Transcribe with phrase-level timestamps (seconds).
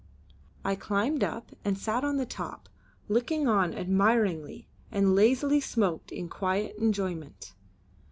[0.65, 2.67] I climbed up and sat on the top,
[3.07, 7.53] looking on admiringly, and lazily smoked in quiet enjoyment.